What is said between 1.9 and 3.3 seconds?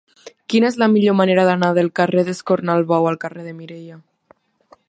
carrer d'Escornalbou al